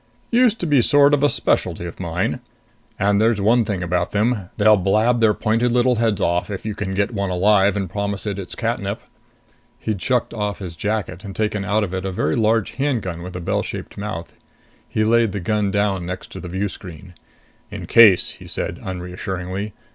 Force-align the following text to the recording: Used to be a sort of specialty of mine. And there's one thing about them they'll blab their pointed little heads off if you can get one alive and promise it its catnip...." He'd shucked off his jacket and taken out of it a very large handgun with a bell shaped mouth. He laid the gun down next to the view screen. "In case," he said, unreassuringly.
Used 0.31 0.59
to 0.61 0.65
be 0.65 0.79
a 0.79 0.81
sort 0.81 1.13
of 1.13 1.31
specialty 1.31 1.85
of 1.85 1.99
mine. 1.99 2.39
And 2.97 3.21
there's 3.21 3.39
one 3.39 3.63
thing 3.63 3.83
about 3.83 4.13
them 4.13 4.49
they'll 4.57 4.75
blab 4.75 5.21
their 5.21 5.35
pointed 5.35 5.71
little 5.71 5.97
heads 5.97 6.19
off 6.19 6.49
if 6.49 6.65
you 6.65 6.73
can 6.73 6.95
get 6.95 7.13
one 7.13 7.29
alive 7.29 7.77
and 7.77 7.87
promise 7.87 8.25
it 8.25 8.39
its 8.39 8.55
catnip...." 8.55 8.99
He'd 9.77 10.01
shucked 10.01 10.33
off 10.33 10.57
his 10.57 10.75
jacket 10.75 11.23
and 11.23 11.35
taken 11.35 11.63
out 11.63 11.83
of 11.83 11.93
it 11.93 12.03
a 12.03 12.11
very 12.11 12.35
large 12.35 12.71
handgun 12.77 13.21
with 13.21 13.35
a 13.35 13.39
bell 13.39 13.61
shaped 13.61 13.95
mouth. 13.95 14.33
He 14.89 15.03
laid 15.03 15.33
the 15.33 15.39
gun 15.39 15.69
down 15.69 16.07
next 16.07 16.31
to 16.31 16.39
the 16.39 16.47
view 16.49 16.67
screen. 16.67 17.13
"In 17.69 17.85
case," 17.85 18.31
he 18.31 18.47
said, 18.47 18.79
unreassuringly. 18.81 19.73